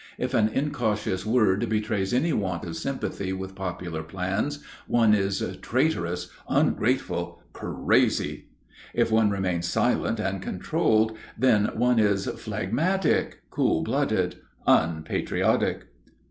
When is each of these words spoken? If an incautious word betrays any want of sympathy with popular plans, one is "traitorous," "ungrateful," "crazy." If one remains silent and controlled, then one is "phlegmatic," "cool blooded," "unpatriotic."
If 0.17 0.33
an 0.33 0.47
incautious 0.49 1.27
word 1.27 1.69
betrays 1.69 2.11
any 2.11 2.33
want 2.33 2.65
of 2.65 2.75
sympathy 2.75 3.33
with 3.33 3.53
popular 3.53 4.01
plans, 4.01 4.63
one 4.87 5.13
is 5.13 5.45
"traitorous," 5.61 6.31
"ungrateful," 6.49 7.43
"crazy." 7.53 8.45
If 8.95 9.11
one 9.11 9.29
remains 9.29 9.67
silent 9.67 10.19
and 10.19 10.41
controlled, 10.41 11.15
then 11.37 11.65
one 11.75 11.99
is 11.99 12.25
"phlegmatic," 12.25 13.43
"cool 13.51 13.83
blooded," 13.83 14.37
"unpatriotic." 14.65 15.85